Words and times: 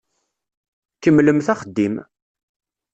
Kemmlemt 1.01 1.47
axeddim! 1.53 1.95